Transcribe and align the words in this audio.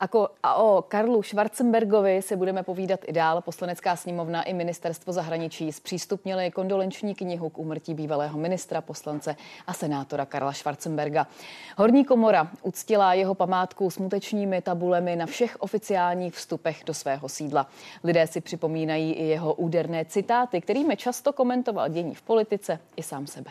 Ako, 0.00 0.28
a 0.42 0.54
o 0.54 0.82
Karlu 0.82 1.22
Schwarzenbergovi 1.22 2.22
se 2.22 2.36
budeme 2.36 2.62
povídat 2.62 3.00
i 3.06 3.12
dál. 3.12 3.42
Poslanecká 3.42 3.96
sněmovna 3.96 4.42
i 4.42 4.54
ministerstvo 4.54 5.12
zahraničí 5.12 5.72
zpřístupnili 5.72 6.50
kondolenční 6.50 7.14
knihu 7.14 7.48
k 7.48 7.58
úmrtí 7.58 7.94
bývalého 7.94 8.38
ministra, 8.38 8.80
poslance 8.80 9.36
a 9.66 9.72
senátora 9.72 10.26
Karla 10.26 10.52
Schwarzenberga. 10.52 11.26
Horní 11.76 12.04
komora 12.04 12.50
uctila 12.62 13.14
jeho 13.14 13.34
památku 13.34 13.90
smutečními 13.90 14.62
tabulemi 14.62 15.16
na 15.16 15.26
všech 15.26 15.56
oficiálních 15.60 16.34
vstupech 16.34 16.82
do 16.86 16.94
svého 16.94 17.28
sídla. 17.28 17.66
Lidé 18.04 18.26
si 18.26 18.40
připomínají 18.40 19.12
i 19.12 19.24
jeho 19.24 19.54
úderné 19.54 20.04
citáty, 20.04 20.60
kterými 20.60 20.96
často 20.96 21.32
komentoval 21.32 21.88
dění 21.88 22.14
v 22.14 22.22
politice 22.22 22.80
i 22.96 23.02
sám 23.02 23.26
sebe. 23.26 23.50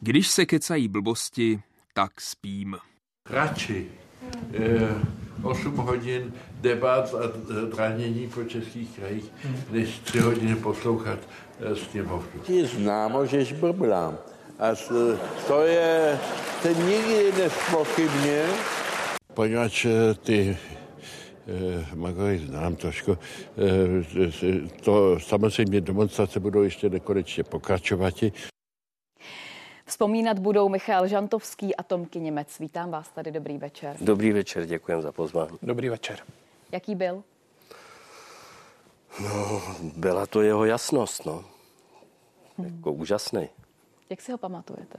Když 0.00 0.28
se 0.28 0.46
kecají 0.46 0.88
blbosti, 0.88 1.60
tak 1.94 2.20
spím. 2.20 2.76
Radši 3.30 4.05
8 5.42 5.76
hodin 5.76 6.32
debat 6.60 7.14
a 7.14 7.32
dranění 7.74 8.28
po 8.34 8.44
českých 8.44 8.98
krajích, 8.98 9.32
než 9.70 9.98
3 9.98 10.18
hodiny 10.18 10.56
poslouchat 10.56 11.18
eh, 11.60 11.76
sněmovnu. 11.76 12.40
Ti 12.42 12.66
známo, 12.66 13.26
že 13.26 13.44
žbrblám. 13.44 14.18
A 14.58 14.66
to 15.46 15.62
je, 15.62 16.18
ten 16.62 16.86
nikdy 16.88 17.32
nespochybně. 17.38 18.44
Poněvadž 19.34 19.84
eh, 19.84 20.14
ty 20.14 20.56
eh, 21.48 21.86
Magory 21.94 22.38
znám 22.38 22.76
trošku. 22.76 23.18
Eh, 23.58 24.68
to 24.84 25.20
samozřejmě 25.20 25.80
demonstrace 25.80 26.40
budou 26.40 26.62
ještě 26.62 26.88
nekonečně 26.88 27.44
pokračovat. 27.44 28.14
Vzpomínat 29.86 30.38
budou 30.38 30.68
Michal 30.68 31.08
Žantovský 31.08 31.76
a 31.76 31.82
Tomky 31.82 32.20
Němec. 32.20 32.58
Vítám 32.58 32.90
vás 32.90 33.08
tady, 33.08 33.30
dobrý 33.32 33.58
večer. 33.58 33.96
Dobrý 34.00 34.32
večer, 34.32 34.66
děkujem 34.66 35.02
za 35.02 35.12
pozvání. 35.12 35.58
Dobrý 35.62 35.88
večer. 35.88 36.18
Jaký 36.72 36.94
byl? 36.94 37.22
No, 39.22 39.62
byla 39.82 40.26
to 40.26 40.42
jeho 40.42 40.64
jasnost, 40.64 41.26
no. 41.26 41.44
Jako 42.64 42.92
úžasný. 42.92 43.48
Jak 44.10 44.20
si 44.20 44.32
ho 44.32 44.38
pamatujete? 44.38 44.98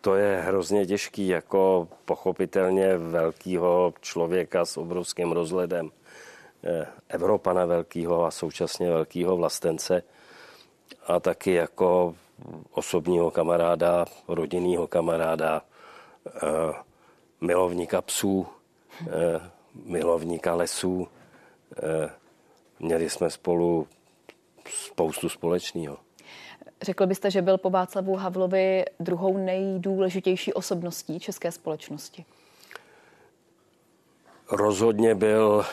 To 0.00 0.14
je 0.14 0.40
hrozně 0.40 0.86
těžký, 0.86 1.28
jako 1.28 1.88
pochopitelně 2.04 2.96
velkýho 2.96 3.94
člověka 4.00 4.64
s 4.64 4.76
obrovským 4.76 5.32
rozhledem. 5.32 5.90
Eh, 6.64 6.86
Evropana 7.08 7.64
velkýho 7.64 8.24
a 8.24 8.30
současně 8.30 8.90
velkýho 8.90 9.36
vlastence. 9.36 10.02
A 11.06 11.20
taky 11.20 11.52
jako 11.52 12.14
osobního 12.70 13.30
kamaráda, 13.30 14.04
rodinného 14.28 14.86
kamaráda, 14.86 15.62
eh, 16.26 16.40
milovníka 17.40 18.02
psů, 18.02 18.46
eh, 19.06 19.50
milovníka 19.84 20.54
lesů. 20.54 21.08
Eh, 21.76 22.10
Měli 22.82 23.10
jsme 23.10 23.30
spolu 23.30 23.88
spoustu 24.68 25.28
společného. 25.28 25.98
Řekl 26.82 27.06
byste, 27.06 27.30
že 27.30 27.42
byl 27.42 27.58
po 27.58 27.70
Václavu 27.70 28.16
Havlovi 28.16 28.84
druhou 29.00 29.38
nejdůležitější 29.38 30.52
osobností 30.52 31.20
české 31.20 31.52
společnosti? 31.52 32.24
Rozhodně 34.50 35.14
byl, 35.14 35.64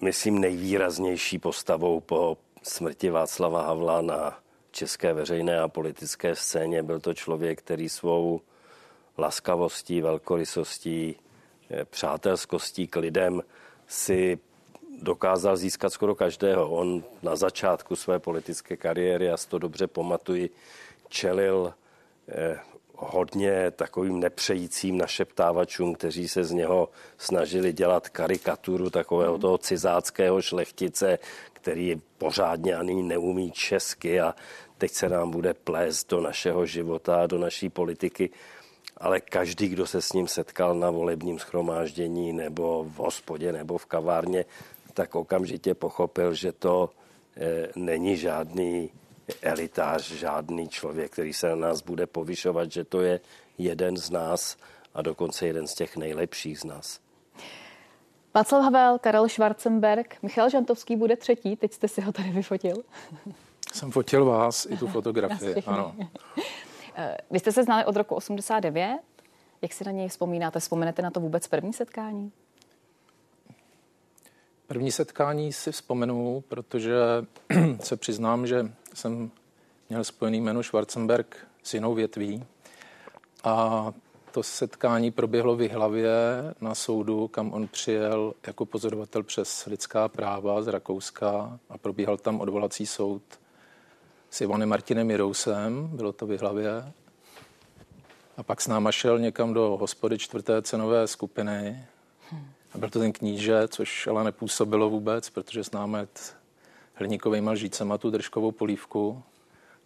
myslím, 0.00 0.38
nejvýraznější 0.38 1.38
postavou 1.38 2.00
po 2.00 2.36
smrti 2.62 3.10
Václava 3.10 3.62
Havla 3.62 4.00
na 4.00 4.38
české 4.70 5.12
veřejné 5.12 5.60
a 5.60 5.68
politické 5.68 6.36
scéně. 6.36 6.82
Byl 6.82 7.00
to 7.00 7.14
člověk, 7.14 7.58
který 7.58 7.88
svou 7.88 8.40
laskavostí, 9.18 10.00
velkorysostí, 10.00 11.16
eh, 11.70 11.84
přátelskostí 11.84 12.86
k 12.86 12.96
lidem 12.96 13.42
si 13.86 14.38
dokázal 15.02 15.56
získat 15.56 15.90
skoro 15.90 16.14
každého. 16.14 16.70
On 16.70 17.04
na 17.22 17.36
začátku 17.36 17.96
své 17.96 18.18
politické 18.18 18.76
kariéry, 18.76 19.24
já 19.24 19.36
si 19.36 19.48
to 19.48 19.58
dobře 19.58 19.86
pamatuji, 19.86 20.50
čelil 21.08 21.74
eh, 22.28 22.58
hodně 22.96 23.70
takovým 23.70 24.20
nepřejícím 24.20 24.98
našeptávačům, 24.98 25.94
kteří 25.94 26.28
se 26.28 26.44
z 26.44 26.50
něho 26.50 26.88
snažili 27.18 27.72
dělat 27.72 28.08
karikaturu 28.08 28.90
takového 28.90 29.38
toho 29.38 29.58
cizáckého 29.58 30.42
šlechtice, 30.42 31.18
který 31.52 32.02
pořádně 32.18 32.76
ani 32.76 33.02
neumí 33.02 33.50
česky 33.50 34.20
a 34.20 34.34
teď 34.80 34.92
se 34.92 35.08
nám 35.08 35.30
bude 35.30 35.54
plést 35.54 36.10
do 36.10 36.20
našeho 36.20 36.66
života, 36.66 37.26
do 37.26 37.38
naší 37.38 37.68
politiky. 37.68 38.30
Ale 38.96 39.20
každý, 39.20 39.68
kdo 39.68 39.86
se 39.86 40.02
s 40.02 40.12
ním 40.12 40.28
setkal 40.28 40.74
na 40.74 40.90
volebním 40.90 41.38
schromáždění 41.38 42.32
nebo 42.32 42.84
v 42.84 42.96
hospodě 42.96 43.52
nebo 43.52 43.78
v 43.78 43.86
kavárně, 43.86 44.44
tak 44.94 45.14
okamžitě 45.14 45.74
pochopil, 45.74 46.34
že 46.34 46.52
to 46.52 46.90
eh, 47.36 47.68
není 47.76 48.16
žádný 48.16 48.90
elitář, 49.42 50.12
žádný 50.12 50.68
člověk, 50.68 51.12
který 51.12 51.32
se 51.32 51.48
na 51.48 51.56
nás 51.56 51.82
bude 51.82 52.06
povyšovat, 52.06 52.72
že 52.72 52.84
to 52.84 53.00
je 53.00 53.20
jeden 53.58 53.96
z 53.96 54.10
nás 54.10 54.56
a 54.94 55.02
dokonce 55.02 55.46
jeden 55.46 55.66
z 55.66 55.74
těch 55.74 55.96
nejlepších 55.96 56.58
z 56.58 56.64
nás. 56.64 57.00
Václav 58.34 58.64
Havel, 58.64 58.98
Karel 58.98 59.28
Schwarzenberg, 59.28 60.16
Michal 60.22 60.50
Žantovský 60.50 60.96
bude 60.96 61.16
třetí, 61.16 61.56
teď 61.56 61.72
jste 61.72 61.88
si 61.88 62.00
ho 62.00 62.12
tady 62.12 62.30
vyfotil. 62.30 62.76
Jsem 63.72 63.90
fotil 63.90 64.24
vás 64.24 64.66
i 64.70 64.76
tu 64.76 64.86
fotografii, 64.96 65.54
ano. 65.66 65.94
Eh, 66.96 67.16
Vy 67.30 67.38
jste 67.38 67.52
se 67.52 67.64
znali 67.64 67.84
od 67.84 67.96
roku 67.96 68.14
89. 68.14 68.98
Jak 69.62 69.72
si 69.72 69.84
na 69.84 69.92
něj 69.92 70.08
vzpomínáte? 70.08 70.60
Vzpomenete 70.60 71.02
na 71.02 71.10
to 71.10 71.20
vůbec 71.20 71.46
první 71.46 71.72
setkání? 71.72 72.32
První 74.66 74.92
setkání 74.92 75.52
si 75.52 75.72
vzpomenu, 75.72 76.44
protože 76.48 76.96
se 77.80 77.96
přiznám, 77.96 78.46
že 78.46 78.72
jsem 78.94 79.30
měl 79.88 80.04
spojený 80.04 80.40
jméno 80.40 80.62
Schwarzenberg 80.62 81.46
s 81.62 81.74
jinou 81.74 81.94
větví 81.94 82.44
a 83.44 83.86
to 84.32 84.42
setkání 84.42 85.10
proběhlo 85.10 85.56
v 85.56 85.68
hlavě 85.68 86.10
na 86.60 86.74
soudu, 86.74 87.28
kam 87.28 87.52
on 87.52 87.68
přijel 87.68 88.34
jako 88.46 88.66
pozorovatel 88.66 89.22
přes 89.22 89.66
lidská 89.66 90.08
práva 90.08 90.62
z 90.62 90.66
Rakouska 90.66 91.58
a 91.70 91.78
probíhal 91.78 92.16
tam 92.16 92.40
odvolací 92.40 92.86
soud 92.86 93.22
s 94.30 94.40
Ivanem 94.40 94.68
Martinem 94.68 95.10
Jirousem, 95.10 95.88
bylo 95.92 96.12
to 96.12 96.26
v 96.26 96.38
hlavě. 96.40 96.92
A 98.36 98.42
pak 98.42 98.60
s 98.60 98.66
náma 98.66 98.92
šel 98.92 99.18
někam 99.18 99.54
do 99.54 99.76
hospody 99.80 100.18
čtvrté 100.18 100.62
cenové 100.62 101.06
skupiny. 101.06 101.86
A 102.72 102.78
byl 102.78 102.90
to 102.90 102.98
ten 102.98 103.12
kníže, 103.12 103.68
což 103.68 104.06
ale 104.06 104.24
nepůsobilo 104.24 104.90
vůbec, 104.90 105.30
protože 105.30 105.62
známe 105.62 106.08
hliníkovými 106.94 107.50
lžícema 107.50 107.98
tu 107.98 108.10
držkovou 108.10 108.52
polívku 108.52 109.22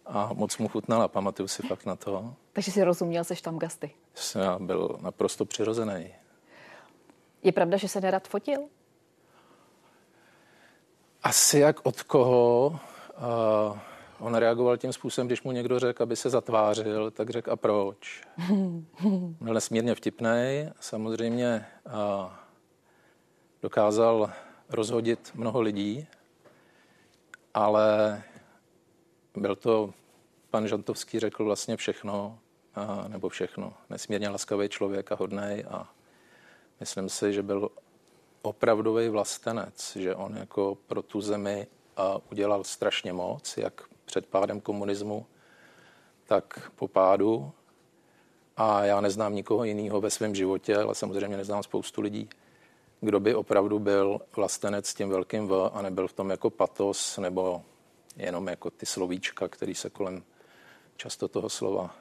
a 0.05 0.33
moc 0.33 0.57
mu 0.57 0.67
chutnala, 0.67 1.07
pamatuju 1.07 1.47
si 1.47 1.67
fakt 1.67 1.85
na 1.85 1.95
to. 1.95 2.33
Takže 2.53 2.71
si 2.71 2.83
rozuměl 2.83 3.23
se 3.23 3.35
tam 3.41 3.59
gasty. 3.59 3.91
Jsem 4.15 4.67
byl 4.67 4.99
naprosto 5.01 5.45
přirozený. 5.45 6.13
Je 7.43 7.51
pravda, 7.51 7.77
že 7.77 7.87
se 7.87 8.01
nerad 8.01 8.27
fotil? 8.27 8.59
Asi 11.23 11.59
jak 11.59 11.85
od 11.85 12.03
koho. 12.03 12.79
Uh, 13.69 13.77
on 14.25 14.35
reagoval 14.35 14.77
tím 14.77 14.93
způsobem, 14.93 15.27
když 15.27 15.43
mu 15.43 15.51
někdo 15.51 15.79
řekl, 15.79 16.03
aby 16.03 16.15
se 16.15 16.29
zatvářil, 16.29 17.11
tak 17.11 17.29
řekl 17.29 17.51
a 17.51 17.55
proč. 17.55 18.21
Byl 19.41 19.53
nesmírně 19.53 19.95
vtipný, 19.95 20.69
samozřejmě 20.79 21.65
uh, 21.85 22.31
dokázal 23.61 24.31
rozhodit 24.69 25.31
mnoho 25.35 25.61
lidí, 25.61 26.07
ale 27.53 28.23
byl 29.35 29.55
to, 29.55 29.93
pan 30.49 30.67
Žantovský 30.67 31.19
řekl 31.19 31.45
vlastně 31.45 31.77
všechno, 31.77 32.39
a, 32.75 33.07
nebo 33.07 33.29
všechno. 33.29 33.73
Nesmírně 33.89 34.29
laskavý 34.29 34.69
člověk 34.69 35.11
a 35.11 35.15
hodný 35.15 35.63
a 35.69 35.89
myslím 36.79 37.09
si, 37.09 37.33
že 37.33 37.43
byl 37.43 37.69
opravdový 38.41 39.09
vlastenec, 39.09 39.95
že 39.95 40.15
on 40.15 40.37
jako 40.37 40.77
pro 40.87 41.01
tu 41.01 41.21
zemi 41.21 41.67
a 41.97 42.17
udělal 42.31 42.63
strašně 42.63 43.13
moc, 43.13 43.57
jak 43.57 43.94
před 44.05 44.25
pádem 44.25 44.61
komunismu, 44.61 45.25
tak 46.25 46.71
po 46.75 46.87
pádu. 46.87 47.51
A 48.57 48.83
já 48.83 49.01
neznám 49.01 49.35
nikoho 49.35 49.63
jiného 49.63 50.01
ve 50.01 50.09
svém 50.09 50.35
životě, 50.35 50.77
ale 50.77 50.95
samozřejmě 50.95 51.37
neznám 51.37 51.63
spoustu 51.63 52.01
lidí, 52.01 52.29
kdo 53.01 53.19
by 53.19 53.35
opravdu 53.35 53.79
byl 53.79 54.19
vlastenec 54.35 54.87
s 54.87 54.93
tím 54.93 55.09
velkým 55.09 55.47
V 55.47 55.71
a 55.73 55.81
nebyl 55.81 56.07
v 56.07 56.13
tom 56.13 56.29
jako 56.29 56.49
patos 56.49 57.17
nebo 57.17 57.61
jenom 58.17 58.47
jako 58.47 58.69
ty 58.69 58.85
slovíčka, 58.85 59.47
který 59.47 59.75
se 59.75 59.89
kolem 59.89 60.23
často 60.97 61.27
toho 61.27 61.49
slova 61.49 61.95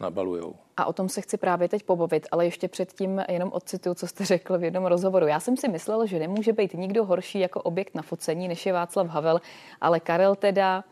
nabalujou. 0.00 0.54
A 0.76 0.84
o 0.84 0.92
tom 0.92 1.08
se 1.08 1.20
chci 1.20 1.36
právě 1.36 1.68
teď 1.68 1.82
pobavit, 1.82 2.26
ale 2.30 2.44
ještě 2.44 2.68
předtím 2.68 3.24
jenom 3.28 3.52
odcituju, 3.52 3.94
co 3.94 4.06
jste 4.06 4.24
řekl 4.24 4.58
v 4.58 4.64
jednom 4.64 4.86
rozhovoru. 4.86 5.26
Já 5.26 5.40
jsem 5.40 5.56
si 5.56 5.68
myslel, 5.68 6.06
že 6.06 6.18
nemůže 6.18 6.52
být 6.52 6.74
nikdo 6.74 7.04
horší 7.04 7.40
jako 7.40 7.62
objekt 7.62 7.94
na 7.94 8.02
focení, 8.02 8.48
než 8.48 8.66
je 8.66 8.72
Václav 8.72 9.06
Havel, 9.06 9.40
ale 9.80 10.00
Karel 10.00 10.34
teda, 10.34 10.84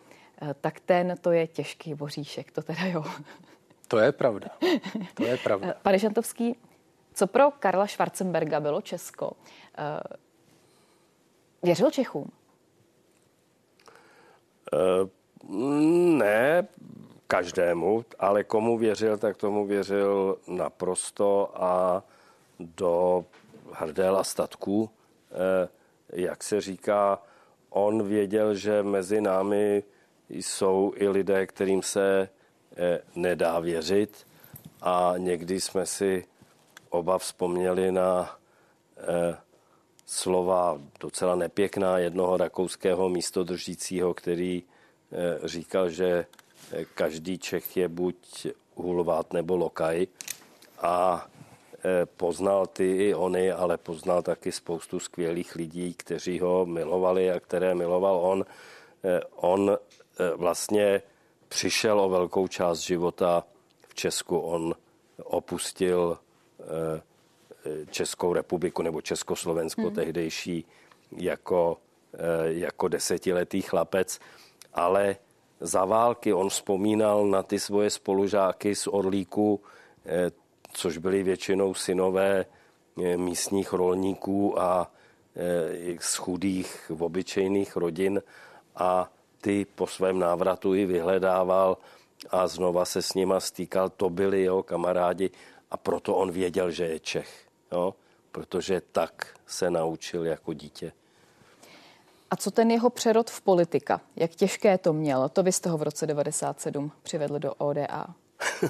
tak 0.61 0.81
ten 0.81 1.17
to 1.21 1.33
je 1.33 1.47
těžký 1.47 1.95
boříšek, 1.95 2.51
to 2.51 2.63
teda 2.63 2.85
jo. 2.87 3.05
To 3.89 3.99
je 3.99 4.13
pravda. 4.13 4.49
To 5.15 5.25
je 5.25 5.37
pravda. 5.37 5.75
Pane 5.83 5.99
Šantovský, 5.99 6.57
Co 7.15 7.27
pro 7.27 7.51
Karla 7.51 7.87
Schwarzenberga 7.87 8.61
bylo 8.61 8.81
Česko? 8.81 9.33
Eh, 9.79 10.01
věřil 11.63 11.91
Čechům? 11.91 12.31
Ne 16.19 16.67
každému, 17.27 18.05
ale 18.19 18.45
komu 18.45 18.79
věřil, 18.79 19.19
tak 19.19 19.37
tomu 19.37 19.67
věřil 19.67 20.39
naprosto 20.47 21.51
a 21.55 22.03
do 22.59 23.25
hrdela 23.73 24.25
statků. 24.25 24.91
Jak 26.13 26.43
se 26.43 26.61
říká, 26.61 27.23
on 27.71 28.03
věděl, 28.03 28.55
že 28.55 28.83
mezi 28.83 29.21
námi 29.21 29.83
jsou 30.35 30.93
i 30.97 31.09
lidé, 31.09 31.47
kterým 31.47 31.83
se 31.83 32.29
eh, 32.77 33.01
nedá 33.15 33.61
věřit 33.61 34.27
a 34.83 35.15
někdy 35.17 35.61
jsme 35.61 35.87
si 35.87 36.25
oba 36.91 37.19
vzpomněli 37.19 37.93
na 37.93 38.39
eh, 38.99 39.37
slova 40.07 40.81
docela 41.01 41.35
nepěkná 41.35 41.99
jednoho 41.99 42.37
rakouského 42.37 43.09
místodržícího, 43.09 44.15
který 44.15 44.63
eh, 44.63 45.49
říkal, 45.49 45.91
že 45.91 46.27
každý 46.95 47.39
Čech 47.39 47.77
je 47.77 47.89
buď 47.89 48.47
hulvát 48.75 49.33
nebo 49.33 49.57
lokaj 49.57 50.07
a 50.79 51.27
poznal 52.17 52.67
ty 52.67 52.97
i 52.97 53.15
ony, 53.15 53.53
ale 53.53 53.77
poznal 53.79 54.23
taky 54.23 54.53
spoustu 54.53 55.01
skvělých 55.01 55.55
lidí, 55.55 55.95
kteří 55.95 56.41
ho 56.41 56.67
milovali 56.67 57.31
a 57.31 57.41
které 57.41 57.75
miloval 57.75 58.17
on. 58.17 58.45
On 59.37 59.77
vlastně 60.37 61.02
přišel 61.49 62.00
o 62.00 62.08
velkou 62.08 62.49
část 62.49 62.81
života 62.81 63.44
v 63.88 63.94
Česku. 63.94 64.38
On 64.38 64.75
opustil 65.25 66.19
eh, 66.61 67.02
Českou 67.90 68.32
republiku 68.32 68.82
nebo 68.82 69.00
Československo 69.00 69.82
hmm. 69.82 69.94
tehdejší 69.94 70.64
jako, 71.16 71.78
eh, 72.14 72.19
jako 72.52 72.88
desetiletý 72.88 73.62
chlapec, 73.62 74.19
ale 74.75 75.16
za 75.61 75.84
války 75.84 76.32
on 76.32 76.49
vzpomínal 76.49 77.26
na 77.26 77.43
ty 77.43 77.58
svoje 77.58 77.90
spolužáky 77.90 78.75
z 78.75 78.87
Orlíku, 78.87 79.61
což 80.72 80.99
byli 80.99 81.22
většinou 81.22 81.75
synové 81.75 82.46
místních 83.16 83.72
rolníků 83.72 84.61
a 84.61 84.90
z 86.00 86.16
chudých, 86.16 86.90
obyčejných 86.99 87.76
rodin 87.76 88.22
a 88.76 89.13
ty 89.44 89.67
po 89.75 89.87
svém 89.87 90.19
návratu 90.19 90.75
i 90.75 90.87
vyhledával 90.87 91.76
a 92.31 92.46
znova 92.46 92.85
se 92.85 93.02
s 93.02 93.14
nima 93.14 93.41
stýkal. 93.41 93.91
To 93.91 94.11
byli 94.11 94.43
jeho 94.43 94.62
kamarádi 94.62 95.31
a 95.70 95.76
proto 95.76 96.17
on 96.17 96.32
věděl, 96.32 96.70
že 96.70 96.85
je 96.85 97.00
Čech. 97.00 97.49
Jo? 97.73 97.94
Protože 98.32 98.82
tak 98.93 99.37
se 99.46 99.70
naučil 99.70 100.26
jako 100.26 100.52
dítě. 100.52 100.93
A 102.31 102.37
co 102.37 102.50
ten 102.50 102.70
jeho 102.70 102.91
přerod 102.91 103.31
v 103.31 103.41
politika? 103.41 104.00
Jak 104.17 104.31
těžké 104.31 104.79
to 104.79 104.93
měl? 104.93 105.29
To 105.29 105.43
vy 105.43 105.52
jste 105.52 105.69
ho 105.69 105.79
v 105.79 105.82
roce 105.82 106.06
97 106.06 106.93
přivedl 107.02 107.38
do 107.38 107.55
ODA. 107.55 108.06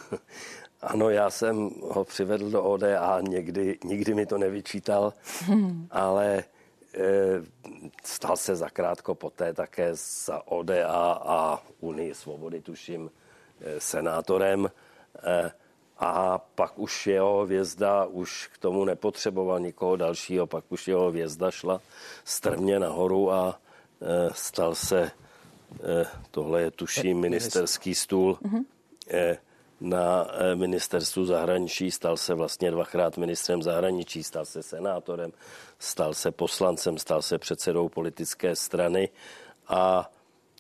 ano, 0.83 1.11
já 1.11 1.31
jsem 1.31 1.71
ho 1.83 2.05
přivedl 2.05 2.51
do 2.51 2.63
ODA, 2.63 3.21
někdy, 3.21 3.79
nikdy 3.85 4.15
mi 4.15 4.27
to 4.27 4.39
nevyčítal, 4.39 5.13
ale 5.91 6.45
stal 8.05 8.37
se 8.37 8.57
zakrátko 8.57 9.15
poté 9.15 9.55
také 9.55 9.91
za 9.95 10.47
ODA 10.47 11.13
a 11.13 11.63
Unii 11.81 12.15
svobody, 12.15 12.61
tuším, 12.61 13.11
eh, 13.61 13.81
senátorem. 13.81 14.71
Eh, 15.23 15.53
a 15.99 16.39
pak 16.39 16.79
už 16.79 17.07
jeho 17.07 17.45
hvězda 17.45 18.05
už 18.05 18.47
k 18.47 18.59
tomu 18.59 18.85
nepotřeboval 18.85 19.61
nikoho 19.61 19.97
dalšího, 19.97 20.47
pak 20.47 20.65
už 20.69 20.89
jeho 20.89 21.11
hvězda 21.11 21.51
šla 21.51 21.81
strmě 22.25 22.79
nahoru 22.79 23.33
a 23.33 23.61
stal 24.33 24.75
se, 24.75 25.11
tohle 26.31 26.63
je 26.63 26.71
tuším 26.71 27.21
ministerský 27.21 27.95
stůl, 27.95 28.39
mm-hmm 28.43 28.65
na 29.81 30.27
eh, 30.29 30.55
ministerstvu 30.55 31.25
zahraničí, 31.25 31.91
stal 31.91 32.17
se 32.17 32.35
vlastně 32.35 32.71
dvakrát 32.71 33.17
ministrem 33.17 33.63
zahraničí, 33.63 34.23
stal 34.23 34.45
se 34.45 34.63
senátorem, 34.63 35.33
stal 35.79 36.15
se 36.15 36.31
poslancem, 36.31 36.99
stal 36.99 37.23
se 37.23 37.39
předsedou 37.39 37.89
politické 37.89 38.57
strany. 38.57 39.09
A 39.69 40.11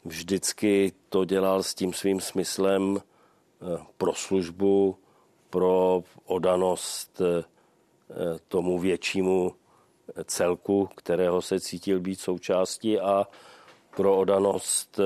vždycky 0.04 0.92
to 1.08 1.24
dělal 1.24 1.62
s 1.62 1.74
tím 1.74 1.92
svým 1.92 2.20
smyslem 2.20 2.96
eh, 2.98 3.78
pro 3.96 4.14
službu, 4.14 4.98
pro 5.50 6.02
odanost 6.24 7.20
eh, 7.20 7.44
tomu 8.48 8.78
většímu 8.78 9.54
celku, 10.24 10.88
kterého 10.94 11.42
se 11.42 11.60
cítil 11.60 12.00
být 12.00 12.20
součástí 12.20 13.00
a 13.00 13.26
pro 13.96 14.16
odanost 14.16 15.00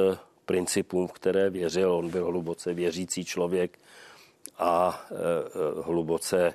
principům, 0.48 1.08
které 1.08 1.50
věřil. 1.50 1.92
On 1.92 2.10
byl 2.10 2.24
hluboce 2.24 2.74
věřící 2.74 3.24
člověk, 3.24 3.78
a 4.58 5.00
e, 5.10 5.14
e, 5.14 5.82
hluboce 5.82 6.54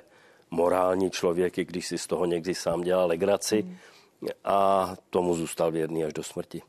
morální 0.50 1.10
člověk, 1.10 1.58
i 1.58 1.64
když 1.64 1.86
si 1.86 1.98
z 1.98 2.06
toho 2.06 2.24
někdy 2.24 2.54
sám 2.54 2.80
dělal 2.80 3.08
legraci 3.08 3.62
hmm. 3.62 3.76
a 4.44 4.88
tomu 5.10 5.34
zůstal 5.34 5.70
věrný 5.70 6.04
až 6.04 6.12
do 6.12 6.22
smrti. 6.22 6.62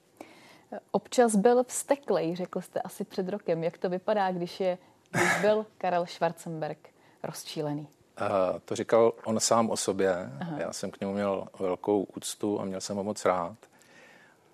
Občas 0.92 1.36
byl 1.36 1.64
vsteklej, 1.64 2.36
řekl 2.36 2.62
jste 2.62 2.82
asi 2.82 3.04
před 3.04 3.30
rokem. 3.30 3.64
Jak 3.64 3.78
to 3.78 3.90
vypadá, 3.90 4.32
když, 4.32 4.60
je, 4.60 4.78
když 5.12 5.42
byl 5.42 5.66
Karel 5.78 6.06
Schwarzenberg 6.06 6.90
rozčílený? 7.24 7.88
Uh, 8.22 8.60
to 8.66 8.76
říkal 8.76 9.14
on 9.26 9.40
sám 9.40 9.70
o 9.70 9.78
sobě. 9.78 10.16
Aha. 10.42 10.58
Já 10.60 10.74
jsem 10.74 10.92
k 10.92 11.00
němu 11.00 11.14
měl 11.14 11.48
velkou 11.60 12.08
úctu 12.16 12.62
a 12.62 12.66
měl 12.66 12.82
jsem 12.82 12.96
ho 12.96 13.04
moc 13.04 13.26
rád 13.26 13.58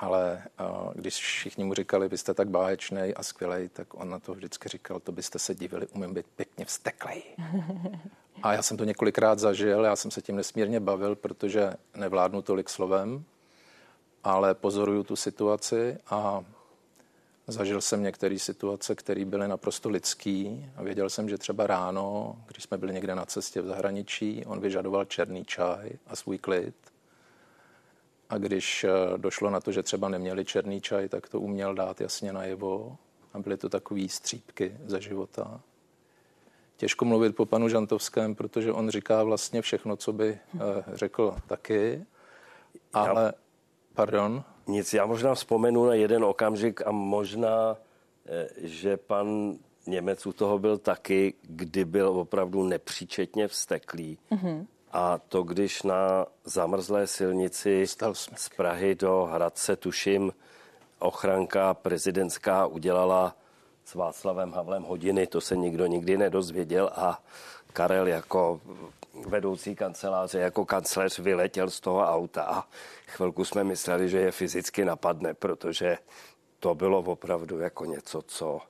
ale 0.02 0.44
uh, 0.60 0.94
když 0.96 1.16
všichni 1.16 1.64
mu 1.64 1.74
říkali, 1.74 2.08
vy 2.08 2.18
jste 2.18 2.34
tak 2.34 2.50
báječný 2.50 3.14
a 3.16 3.24
skvělý, 3.24 3.70
tak 3.70 3.94
on 3.94 4.10
na 4.10 4.20
to 4.20 4.34
vždycky 4.34 4.70
říkal, 4.70 5.00
to 5.00 5.12
byste 5.12 5.40
se 5.40 5.56
divili, 5.56 5.88
umím 5.88 6.14
být 6.14 6.26
pěkně 6.36 6.66
vsteklej. 6.66 7.24
A 8.44 8.54
já 8.54 8.62
jsem 8.62 8.78
to 8.78 8.84
několikrát 8.84 9.40
zažil, 9.40 9.84
já 9.84 9.96
jsem 9.96 10.12
se 10.12 10.22
tím 10.22 10.36
nesmírně 10.36 10.80
bavil, 10.80 11.16
protože 11.16 11.74
nevládnu 11.96 12.42
tolik 12.42 12.70
slovem, 12.70 13.24
ale 14.24 14.56
pozoruju 14.56 15.04
tu 15.04 15.16
situaci 15.16 15.98
a 16.10 16.44
zažil 17.48 17.82
jsem 17.82 18.04
některé 18.04 18.40
situace, 18.40 18.96
které 18.96 19.26
byly 19.26 19.48
naprosto 19.48 19.90
lidský 19.90 20.70
a 20.76 20.84
věděl 20.84 21.10
jsem, 21.10 21.30
že 21.30 21.38
třeba 21.38 21.68
ráno, 21.68 22.36
když 22.48 22.64
jsme 22.64 22.78
byli 22.78 22.94
někde 22.94 23.16
na 23.16 23.26
cestě 23.26 23.62
v 23.62 23.68
zahraničí, 23.68 24.46
on 24.46 24.60
vyžadoval 24.60 25.06
černý 25.06 25.46
čaj 25.46 25.92
a 26.08 26.16
svůj 26.16 26.38
klid 26.38 26.76
a 28.32 28.38
když 28.38 28.84
eh, 28.84 29.18
došlo 29.18 29.50
na 29.50 29.60
to, 29.60 29.72
že 29.72 29.84
třeba 29.84 30.10
neměli 30.10 30.46
černý 30.46 30.82
čaj, 30.82 31.10
tak 31.10 31.30
to 31.30 31.40
uměl 31.40 31.76
dát 31.76 32.02
jasně 32.02 32.34
najevo. 32.34 32.98
A 33.34 33.40
byly 33.40 33.58
to 33.58 33.70
takové 33.70 34.08
střípky 34.08 34.78
ze 34.86 35.02
života. 35.02 35.62
Těžko 36.78 37.06
mluvit 37.06 37.36
po 37.36 37.46
panu 37.46 37.70
Žantovském, 37.70 38.36
protože 38.36 38.72
on 38.72 38.90
říká 38.90 39.24
vlastně 39.24 39.62
všechno, 39.62 39.96
co 39.96 40.14
by 40.14 40.30
eh, 40.30 40.60
řekl 40.94 41.36
taky. 41.48 42.06
Ale, 42.94 43.24
já, 43.24 43.32
pardon? 43.94 44.44
Nic, 44.68 44.94
já 44.94 45.06
možná 45.06 45.36
vzpomenu 45.36 45.86
na 45.86 45.94
jeden 45.94 46.24
okamžik 46.24 46.88
a 46.88 46.92
možná, 46.92 47.78
eh, 48.26 48.48
že 48.58 48.98
pan 48.98 49.58
Němec 49.88 50.26
u 50.26 50.34
toho 50.34 50.60
byl 50.60 50.78
taky, 50.78 51.34
kdy 51.42 51.86
byl 51.86 52.08
opravdu 52.08 52.64
nepříčetně 52.64 53.48
vsteklý. 53.48 54.18
Mm-hmm 54.32 54.66
a 54.94 55.18
to, 55.18 55.44
když 55.44 55.84
na 55.84 56.26
zamrzlé 56.46 57.08
silnici 57.08 57.88
z 58.36 58.50
Prahy 58.58 58.96
do 58.96 59.30
Hradce, 59.32 59.76
tuším, 59.76 60.34
ochranka 61.00 61.74
prezidentská 61.74 62.66
udělala 62.66 63.36
s 63.86 63.96
Václavem 63.96 64.52
Havlem 64.52 64.84
hodiny, 64.84 65.28
to 65.28 65.42
se 65.42 65.56
nikdo 65.56 65.86
nikdy 65.86 66.18
nedozvěděl 66.18 66.92
a 66.96 67.24
Karel 67.74 68.08
jako 68.08 68.62
vedoucí 69.28 69.76
kanceláře, 69.76 70.40
jako 70.40 70.66
kancléř 70.66 71.20
vyletěl 71.20 71.70
z 71.70 71.80
toho 71.80 72.00
auta 72.00 72.44
a 72.44 72.68
chvilku 73.08 73.46
jsme 73.46 73.64
mysleli, 73.64 74.10
že 74.10 74.20
je 74.20 74.32
fyzicky 74.32 74.86
napadne, 74.86 75.34
protože 75.34 75.98
to 76.60 76.76
bylo 76.76 77.00
opravdu 77.00 77.60
jako 77.60 77.86
něco, 77.86 78.22
co, 78.22 78.62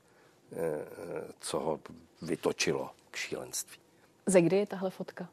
eh, 0.51 0.85
co 1.39 1.59
ho 1.59 1.79
vytočilo 2.21 2.89
k 3.11 3.15
šílenství. 3.15 3.77
Ze 4.25 4.41
kdy 4.41 4.57
je 4.57 4.65
tahle 4.65 4.89
fotka? 4.89 5.27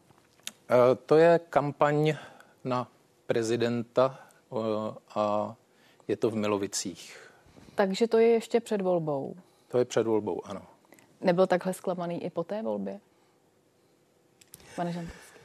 Eh, 0.71 0.95
to 1.07 1.17
je 1.17 1.41
kampaň 1.51 2.15
na 2.65 2.89
prezidenta 3.27 4.19
eh, 4.53 4.57
a 5.15 5.55
je 6.09 6.17
to 6.17 6.31
v 6.31 6.37
Milovicích. 6.37 7.31
Takže 7.75 8.09
to 8.09 8.19
je 8.19 8.27
ještě 8.27 8.61
před 8.61 8.81
volbou? 8.81 9.37
To 9.69 9.79
je 9.79 9.85
před 9.85 10.07
volbou, 10.07 10.47
ano. 10.47 10.63
Nebyl 11.21 11.47
takhle 11.47 11.75
zklamaný 11.75 12.25
i 12.25 12.31
po 12.31 12.45
té 12.45 12.63
volbě? 12.63 13.01
Pane 14.77 14.93
Žantovský. 14.93 15.39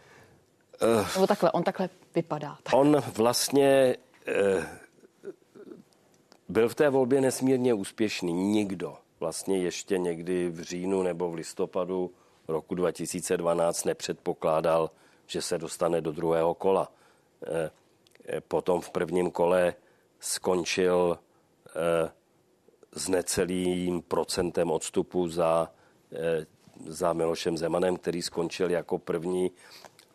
Uh, 0.83 1.13
Nebo 1.13 1.27
takhle, 1.27 1.51
on 1.51 1.63
takhle 1.63 1.89
vypadá. 2.15 2.57
Tak. 2.63 2.73
On 2.73 2.97
vlastně 2.99 3.97
uh, 4.55 4.63
byl 6.49 6.69
v 6.69 6.75
té 6.75 6.89
volbě 6.89 7.21
nesmírně 7.21 7.73
úspěšný. 7.73 8.33
Nikdo 8.33 8.97
vlastně 9.19 9.57
ještě 9.57 9.97
někdy 9.97 10.49
v 10.49 10.61
říjnu 10.61 11.03
nebo 11.03 11.31
v 11.31 11.33
listopadu 11.33 12.11
roku 12.47 12.75
2012 12.75 13.83
nepředpokládal, 13.83 14.91
že 15.27 15.41
se 15.41 15.57
dostane 15.57 16.01
do 16.01 16.11
druhého 16.11 16.53
kola. 16.53 16.91
Potom 18.47 18.81
v 18.81 18.89
prvním 18.89 19.31
kole 19.31 19.73
skončil 20.19 21.19
s 22.95 23.07
necelým 23.07 24.01
procentem 24.01 24.71
odstupu 24.71 25.27
za, 25.27 25.71
za 26.85 27.13
Milošem 27.13 27.57
Zemanem, 27.57 27.97
který 27.97 28.21
skončil 28.21 28.71
jako 28.71 28.97
první 28.99 29.51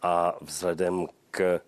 a 0.02 0.36
vzhledem 0.40 1.06
k 1.30 1.60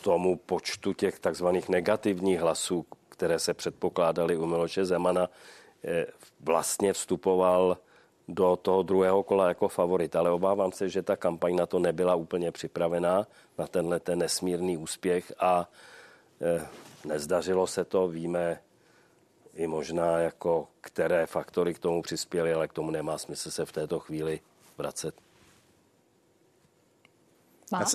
tomu 0.00 0.36
počtu 0.36 0.92
těch 0.92 1.18
takzvaných 1.18 1.68
negativních 1.68 2.40
hlasů, 2.40 2.86
které 3.08 3.38
se 3.38 3.54
předpokládaly 3.54 4.36
u 4.36 4.46
Miloše 4.46 4.84
Zemana, 4.84 5.28
vlastně 6.40 6.92
vstupoval 6.92 7.76
do 8.28 8.56
toho 8.56 8.82
druhého 8.82 9.22
kola 9.22 9.48
jako 9.48 9.68
favorit, 9.68 10.16
ale 10.16 10.30
obávám 10.30 10.72
se, 10.72 10.88
že 10.88 11.02
ta 11.02 11.16
kampaň 11.16 11.56
na 11.56 11.66
to 11.66 11.78
nebyla 11.78 12.14
úplně 12.14 12.52
připravená, 12.52 13.26
na 13.58 13.66
tenhle 13.66 14.00
ten 14.00 14.18
nesmírný 14.18 14.76
úspěch 14.76 15.32
a 15.38 15.68
eh, 16.40 16.66
nezdařilo 17.04 17.66
se 17.66 17.84
to, 17.84 18.08
víme 18.08 18.60
i 19.54 19.66
možná 19.66 20.18
jako 20.18 20.68
které 20.80 21.26
faktory 21.26 21.74
k 21.74 21.78
tomu 21.78 22.02
přispěly, 22.02 22.54
ale 22.54 22.68
k 22.68 22.72
tomu 22.72 22.90
nemá 22.90 23.18
smysl 23.18 23.50
se 23.50 23.64
v 23.64 23.72
této 23.72 23.98
chvíli 24.00 24.40
vracet. 24.78 25.14
Má? 27.72 27.80
Já, 27.80 27.86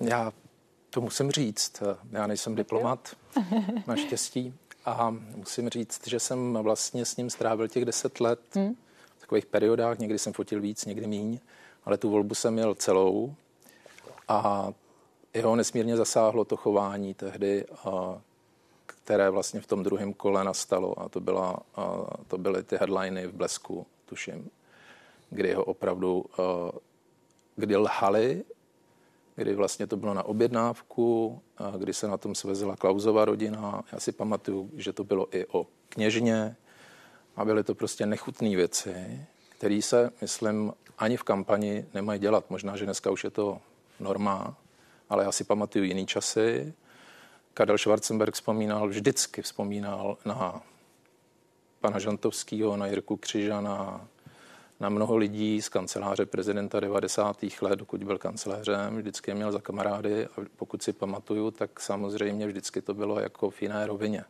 já 0.00 0.32
to 0.90 1.00
musím 1.00 1.30
říct. 1.30 1.82
Já 2.10 2.26
nejsem 2.26 2.54
diplomat, 2.54 3.16
naštěstí. 3.86 4.54
A 4.84 5.10
musím 5.36 5.68
říct, 5.68 6.08
že 6.08 6.20
jsem 6.20 6.58
vlastně 6.62 7.04
s 7.04 7.16
ním 7.16 7.30
strávil 7.30 7.68
těch 7.68 7.84
deset 7.84 8.20
let 8.20 8.40
hmm. 8.54 8.76
Takových 9.32 9.46
periodách. 9.46 9.98
Někdy 9.98 10.18
jsem 10.18 10.32
fotil 10.32 10.60
víc, 10.60 10.84
někdy 10.84 11.06
míň, 11.06 11.38
ale 11.84 11.98
tu 11.98 12.10
volbu 12.10 12.34
jsem 12.34 12.54
měl 12.54 12.74
celou. 12.74 13.34
A 14.28 14.72
jeho 15.34 15.56
nesmírně 15.56 15.96
zasáhlo 15.96 16.44
to 16.44 16.56
chování 16.56 17.14
tehdy, 17.14 17.64
které 18.86 19.30
vlastně 19.30 19.60
v 19.60 19.66
tom 19.66 19.82
druhém 19.82 20.12
kole 20.12 20.44
nastalo. 20.44 21.00
A 21.00 21.08
to, 21.08 21.20
byla, 21.20 21.56
to 22.28 22.38
byly 22.38 22.62
ty 22.62 22.76
headliny 22.76 23.26
v 23.26 23.32
Blesku, 23.32 23.86
tuším, 24.06 24.50
kdy 25.30 25.54
ho 25.54 25.64
opravdu, 25.64 26.24
kdy 27.56 27.76
lhali 27.76 28.44
kdy 29.36 29.54
vlastně 29.54 29.86
to 29.86 29.96
bylo 29.96 30.14
na 30.14 30.22
objednávku, 30.22 31.40
kdy 31.78 31.92
se 31.94 32.08
na 32.08 32.16
tom 32.16 32.34
svezla 32.34 32.76
Klauzova 32.76 33.24
rodina. 33.24 33.84
Já 33.92 34.00
si 34.00 34.12
pamatuju, 34.12 34.70
že 34.76 34.92
to 34.92 35.04
bylo 35.04 35.36
i 35.36 35.46
o 35.46 35.66
kněžně 35.88 36.56
a 37.36 37.44
byly 37.44 37.64
to 37.64 37.74
prostě 37.74 38.06
nechutné 38.06 38.56
věci, 38.56 39.26
které 39.48 39.82
se, 39.82 40.10
myslím, 40.20 40.72
ani 40.98 41.16
v 41.16 41.22
kampani 41.22 41.86
nemají 41.94 42.20
dělat. 42.20 42.50
Možná, 42.50 42.76
že 42.76 42.84
dneska 42.84 43.10
už 43.10 43.24
je 43.24 43.30
to 43.30 43.60
norma, 44.00 44.56
ale 45.08 45.24
já 45.24 45.32
si 45.32 45.44
pamatuju 45.44 45.84
jiný 45.84 46.06
časy. 46.06 46.74
Karel 47.54 47.78
Schwarzenberg 47.78 48.34
vzpomínal, 48.34 48.88
vždycky 48.88 49.42
vzpomínal 49.42 50.18
na 50.24 50.62
pana 51.80 51.98
Žantovského, 51.98 52.76
na 52.76 52.86
Jirku 52.86 53.16
Křižana, 53.16 54.08
na 54.80 54.88
mnoho 54.88 55.16
lidí 55.16 55.62
z 55.62 55.68
kanceláře 55.68 56.26
prezidenta 56.26 56.80
90. 56.80 57.36
let, 57.60 57.78
dokud 57.78 58.04
byl 58.04 58.18
kancelářem, 58.18 58.96
vždycky 58.96 59.30
je 59.30 59.34
měl 59.34 59.52
za 59.52 59.60
kamarády 59.60 60.26
a 60.26 60.30
pokud 60.56 60.82
si 60.82 60.92
pamatuju, 60.92 61.50
tak 61.50 61.80
samozřejmě 61.80 62.46
vždycky 62.46 62.82
to 62.82 62.94
bylo 62.94 63.20
jako 63.20 63.50
v 63.50 63.62
jiné 63.62 63.86
rovině, 63.86 64.24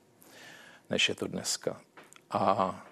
než 0.91 1.09
je 1.09 1.15
to 1.15 1.27
dneska. 1.27 1.81
A 2.31 2.85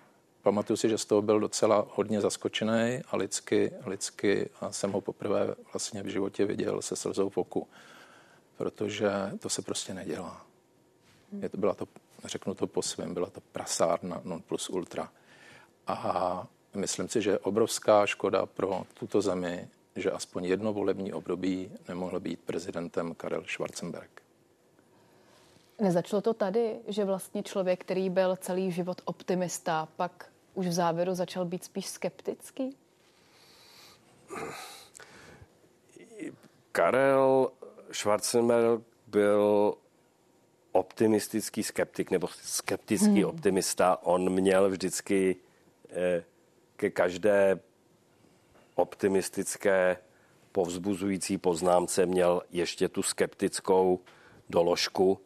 pamatuju 0.43 0.77
si, 0.77 0.89
že 0.89 0.99
z 0.99 1.05
toho 1.05 1.23
byl 1.23 1.41
docela 1.41 1.87
hodně 1.95 2.21
zaskočený 2.21 3.01
a 3.11 3.17
lidsky, 3.17 3.73
lidsky 3.87 4.51
a 4.61 4.73
jsem 4.73 4.93
ho 4.93 5.01
poprvé 5.01 5.55
vlastně 5.73 6.03
v 6.03 6.07
životě 6.07 6.45
viděl 6.45 6.83
se 6.83 6.97
slzou 6.97 7.29
v 7.29 7.39
oku, 7.39 7.69
protože 8.57 9.11
to 9.39 9.49
se 9.49 9.63
prostě 9.63 9.95
nedělá. 9.95 10.47
Je 11.41 11.49
to, 11.49 11.57
byla 11.57 11.75
to, 11.75 11.89
řeknu 12.25 12.55
to 12.55 12.67
po 12.67 12.83
svém, 12.83 13.15
byla 13.15 13.31
to 13.31 13.41
prasárna 13.53 14.21
non 14.25 14.43
plus 14.43 14.69
ultra. 14.69 15.13
A 15.87 16.47
Myslím 16.75 17.09
si, 17.09 17.23
že 17.23 17.31
je 17.31 17.39
obrovská 17.39 18.07
škoda 18.07 18.47
pro 18.47 18.83
tuto 18.95 19.23
zemi, 19.23 19.69
že 19.97 20.11
aspoň 20.11 20.45
jedno 20.45 20.73
volební 20.73 21.13
období 21.13 21.73
nemohl 21.89 22.21
být 22.21 22.41
prezidentem 22.41 23.15
Karel 23.15 23.45
Schwarzenberg. 23.45 24.23
Nezačalo 25.81 26.23
to 26.23 26.35
tady, 26.35 26.77
že 26.89 27.05
vlastně 27.05 27.43
člověk, 27.43 27.81
který 27.81 28.11
byl 28.11 28.37
celý 28.37 28.71
život 28.71 29.03
optimista, 29.05 29.89
pak 29.97 30.30
už 30.55 30.67
v 30.67 30.73
závěru 30.73 31.15
začal 31.15 31.45
být 31.45 31.65
spíš 31.65 31.87
skeptický? 31.87 32.77
Karel 36.73 37.53
Schwarzenberg 37.93 38.83
byl 39.07 39.75
optimistický 40.73 41.63
skeptik 41.63 42.11
nebo 42.11 42.29
skeptický 42.43 43.07
hmm. 43.07 43.25
optimista. 43.25 43.99
On 44.03 44.31
měl 44.31 44.71
vždycky 44.71 45.37
eh, 45.91 46.25
ke 46.77 46.91
každé 46.91 47.61
optimistické, 48.75 49.97
povzbuzující 50.53 51.39
poznámce 51.39 52.07
měl 52.07 52.43
ještě 52.51 52.89
tu 52.89 53.03
skeptickou 53.03 54.01
doložku, 54.49 55.21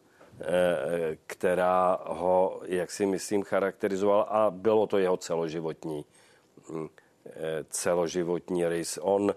která 1.27 1.99
ho, 2.05 2.61
jak 2.65 2.91
si 2.91 3.05
myslím, 3.05 3.43
charakterizovala 3.43 4.23
a 4.23 4.51
bylo 4.51 4.87
to 4.87 4.97
jeho 4.97 5.17
celoživotní, 5.17 6.05
hm, 6.69 6.87
eh, 7.25 7.65
celoživotní 7.69 8.67
rys. 8.67 8.99
On 9.01 9.35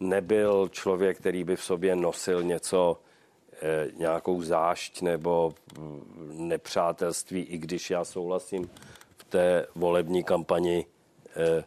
nebyl 0.00 0.68
člověk, 0.68 1.18
který 1.18 1.44
by 1.44 1.56
v 1.56 1.64
sobě 1.64 1.96
nosil 1.96 2.42
něco, 2.42 3.00
eh, 3.52 3.88
nějakou 3.96 4.42
zášť 4.42 5.02
nebo 5.02 5.54
hm, 5.78 6.48
nepřátelství, 6.48 7.42
i 7.42 7.58
když 7.58 7.90
já 7.90 8.04
souhlasím 8.04 8.70
v 9.16 9.24
té 9.24 9.66
volební 9.74 10.24
kampani 10.24 10.86
Eh, 11.36 11.64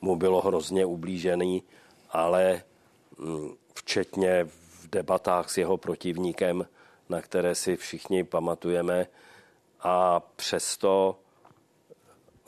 mu 0.00 0.16
bylo 0.16 0.40
hrozně 0.40 0.86
ublížený, 0.86 1.62
ale 2.10 2.62
mm, 3.18 3.54
včetně 3.74 4.44
v 4.44 4.88
debatách 4.90 5.50
s 5.50 5.58
jeho 5.58 5.76
protivníkem, 5.76 6.66
na 7.08 7.22
které 7.22 7.54
si 7.54 7.76
všichni 7.76 8.24
pamatujeme. 8.24 9.06
A 9.80 10.20
přesto 10.20 11.18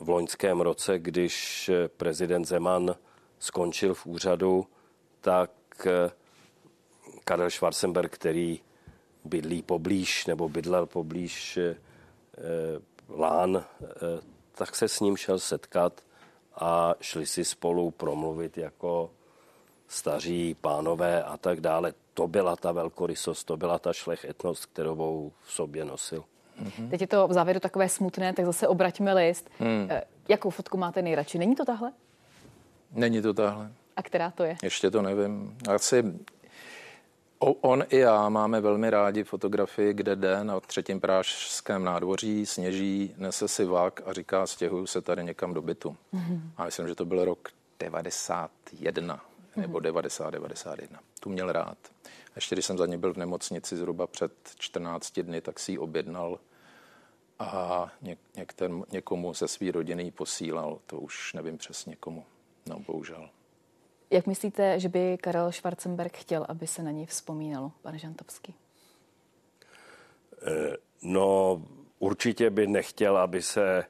v 0.00 0.08
loňském 0.08 0.60
roce, 0.60 0.98
když 0.98 1.70
prezident 1.96 2.44
Zeman 2.44 2.94
skončil 3.38 3.94
v 3.94 4.06
úřadu, 4.06 4.66
tak 5.20 5.50
eh, 5.86 6.10
Karel 7.24 7.50
Schwarzenberg, 7.50 8.14
který 8.14 8.60
bydlí 9.24 9.62
poblíž 9.62 10.26
nebo 10.26 10.48
bydlel 10.48 10.86
poblíž 10.86 11.56
eh, 11.56 11.76
Lán, 13.08 13.64
tak 14.54 14.76
se 14.76 14.88
s 14.88 15.00
ním 15.00 15.16
šel 15.16 15.38
setkat 15.38 16.00
a 16.54 16.94
šli 17.00 17.26
si 17.26 17.44
spolu 17.44 17.90
promluvit 17.90 18.58
jako 18.58 19.10
staří 19.88 20.56
pánové 20.60 21.22
a 21.22 21.36
tak 21.36 21.60
dále. 21.60 21.92
To 22.14 22.28
byla 22.28 22.56
ta 22.56 22.72
velkorysost, 22.72 23.46
to 23.46 23.56
byla 23.56 23.78
ta 23.78 23.92
šlechetnost, 23.92 24.66
kterou 24.66 25.32
v 25.42 25.52
sobě 25.52 25.84
nosil. 25.84 26.24
Mm-hmm. 26.62 26.90
Teď 26.90 27.00
je 27.00 27.06
to 27.06 27.28
v 27.28 27.32
závěru 27.32 27.60
takové 27.60 27.88
smutné, 27.88 28.32
tak 28.32 28.44
zase 28.44 28.68
obraťme 28.68 29.14
list. 29.14 29.50
Mm. 29.60 29.88
Jakou 30.28 30.50
fotku 30.50 30.78
máte 30.78 31.02
nejradši? 31.02 31.38
Není 31.38 31.54
to 31.54 31.64
tahle? 31.64 31.92
Není 32.92 33.22
to 33.22 33.34
tahle. 33.34 33.72
A 33.96 34.02
která 34.02 34.30
to 34.30 34.42
je? 34.42 34.56
Ještě 34.62 34.90
to 34.90 35.02
nevím. 35.02 35.58
Asi 35.74 36.04
On 37.38 37.84
i 37.88 37.98
já 37.98 38.28
máme 38.28 38.60
velmi 38.60 38.90
rádi 38.90 39.24
fotografii, 39.24 39.94
kde 39.94 40.16
jde 40.16 40.44
na 40.44 40.60
třetím 40.60 41.00
prážském 41.00 41.84
nádvoří, 41.84 42.46
sněží, 42.46 43.14
nese 43.16 43.48
si 43.48 43.64
vak 43.64 44.00
a 44.06 44.12
říká, 44.12 44.46
stěhuju 44.46 44.86
se 44.86 45.00
tady 45.00 45.24
někam 45.24 45.54
do 45.54 45.62
bytu. 45.62 45.96
Mm-hmm. 46.14 46.40
A 46.56 46.64
myslím, 46.64 46.88
že 46.88 46.94
to 46.94 47.04
byl 47.04 47.24
rok 47.24 47.48
91 47.78 49.14
mm-hmm. 49.14 49.20
Nebo 49.56 49.80
90, 49.80 50.30
91. 50.30 51.00
Tu 51.20 51.30
měl 51.30 51.52
rád. 51.52 51.78
Ještě 52.36 52.54
když 52.54 52.64
jsem 52.64 52.78
za 52.78 52.86
ně 52.86 52.98
byl 52.98 53.12
v 53.12 53.16
nemocnici 53.16 53.76
zhruba 53.76 54.06
před 54.06 54.32
14 54.58 55.20
dny, 55.20 55.40
tak 55.40 55.58
si 55.58 55.72
ji 55.72 55.78
objednal 55.78 56.38
a 57.38 57.92
něk, 58.02 58.18
někter, 58.36 58.70
někomu 58.92 59.34
ze 59.34 59.48
své 59.48 59.70
rodiny 59.70 60.02
ji 60.02 60.10
posílal. 60.10 60.78
To 60.86 61.00
už 61.00 61.32
nevím 61.32 61.58
přesně 61.58 61.96
komu. 61.96 62.24
No, 62.66 62.80
bohužel. 62.80 63.30
Jak 64.10 64.26
myslíte, 64.26 64.80
že 64.80 64.88
by 64.88 65.18
Karel 65.18 65.52
Schwarzenberg 65.52 66.16
chtěl, 66.16 66.46
aby 66.48 66.66
se 66.66 66.82
na 66.82 66.90
něj 66.90 67.06
vzpomínalo, 67.06 67.72
pane 67.82 67.98
Žantovský? 67.98 68.54
Eh, 70.42 70.76
no, 71.02 71.62
určitě 71.98 72.50
by 72.50 72.66
nechtěl, 72.66 73.16
aby 73.16 73.42
se 73.42 73.84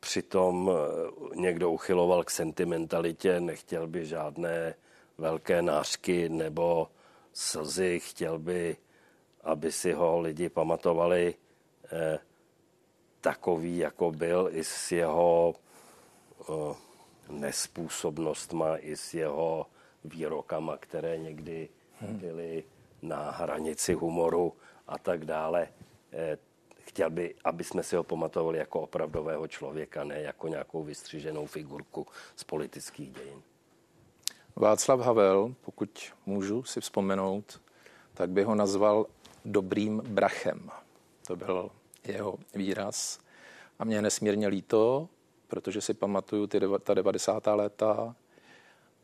přitom 0.00 0.70
eh, 0.70 1.40
někdo 1.40 1.70
uchyloval 1.70 2.24
k 2.24 2.30
sentimentalitě, 2.30 3.40
nechtěl 3.40 3.86
by 3.86 4.06
žádné 4.06 4.74
velké 5.20 5.62
nářky 5.62 6.28
nebo 6.28 6.88
slzy, 7.32 8.00
chtěl 8.00 8.38
by, 8.38 8.76
aby 9.44 9.72
si 9.72 9.92
ho 9.92 10.20
lidi 10.20 10.48
pamatovali 10.48 11.34
eh, 11.92 12.18
takový, 13.20 13.78
jako 13.78 14.10
byl, 14.10 14.48
i 14.52 14.64
s 14.64 14.92
jeho 14.92 15.54
nespůsobnost 17.28 18.52
má 18.52 18.76
i 18.76 18.96
s 18.96 19.14
jeho 19.14 19.66
výrokama, 20.04 20.76
které 20.76 21.18
někdy 21.18 21.68
byli 22.00 22.64
na 23.02 23.30
hranici 23.30 23.92
humoru 23.92 24.52
a 24.86 24.98
tak 24.98 25.24
dále. 25.24 25.68
Eh, 26.12 26.38
chtěl 26.80 27.10
by, 27.10 27.34
aby 27.44 27.64
jsme 27.64 27.82
si 27.82 27.96
ho 27.96 28.04
pamatovali 28.04 28.58
jako 28.58 28.80
opravdového 28.80 29.48
člověka, 29.48 30.04
ne 30.04 30.20
jako 30.20 30.48
nějakou 30.48 30.82
vystřiženou 30.82 31.46
figurku 31.46 32.06
z 32.36 32.44
politických 32.44 33.12
dějin. 33.12 33.42
Václav 34.60 35.00
Havel, 35.00 35.54
pokud 35.60 36.12
můžu 36.26 36.62
si 36.62 36.80
vzpomenout, 36.80 37.60
tak 38.14 38.30
by 38.30 38.42
ho 38.42 38.54
nazval 38.54 39.06
dobrým 39.44 40.02
brachem. 40.08 40.70
To 41.26 41.36
byl 41.36 41.70
jeho 42.04 42.38
výraz. 42.54 43.20
A 43.78 43.84
mě 43.84 43.96
je 43.96 44.02
nesmírně 44.02 44.48
líto, 44.48 45.08
protože 45.48 45.80
si 45.80 45.94
pamatuju 45.94 46.46
ty, 46.46 46.60
ta 46.82 46.94
90. 46.94 47.46
léta 47.46 48.16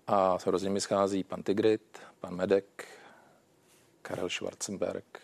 a 0.07 0.39
hrozně 0.47 0.71
mi 0.71 0.81
schází 0.81 1.25
pan 1.25 1.43
Tigrit, 1.43 1.99
pan 2.21 2.35
Medek, 2.35 2.89
Karel 4.03 4.29
Schwarzenberg 4.29 5.21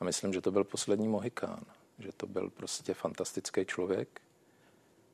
a 0.00 0.04
myslím, 0.04 0.32
že 0.32 0.40
to 0.40 0.50
byl 0.50 0.64
poslední 0.64 1.08
Mohikán, 1.08 1.64
že 1.98 2.10
to 2.16 2.26
byl 2.26 2.50
prostě 2.50 2.94
fantastický 2.94 3.64
člověk 3.64 4.20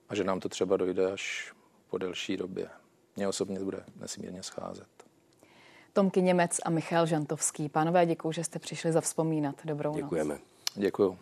a 0.08 0.14
že 0.14 0.24
nám 0.24 0.40
to 0.40 0.48
třeba 0.48 0.76
dojde 0.76 1.12
až 1.12 1.54
po 1.90 1.98
delší 1.98 2.36
době. 2.36 2.68
Mně 3.16 3.28
osobně 3.28 3.60
bude 3.60 3.84
nesmírně 4.00 4.42
scházet. 4.42 4.88
Tomky 5.92 6.22
Němec 6.22 6.60
a 6.64 6.70
Michal 6.70 7.06
Žantovský. 7.06 7.68
Pánové, 7.68 8.06
děkuji, 8.06 8.32
že 8.32 8.44
jste 8.44 8.58
přišli 8.58 8.92
zavzpomínat. 8.92 9.56
Dobrou 9.64 9.94
Děkujeme. 9.94 10.34
noc. 10.34 10.42
Děkuji. 10.74 11.18